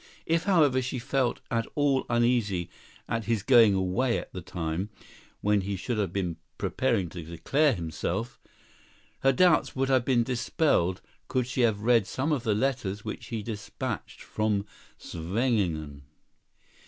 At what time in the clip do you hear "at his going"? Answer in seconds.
3.07-3.75